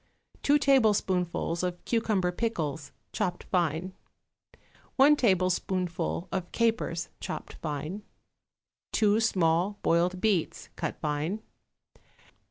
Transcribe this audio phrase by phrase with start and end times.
[0.41, 3.93] 2 tablespoonfuls of cucumber pickles, chopped fine.
[4.95, 8.01] 1 tablespoonful of capers, chopped fine.
[8.93, 11.43] 2 small boiled beets, cut fine.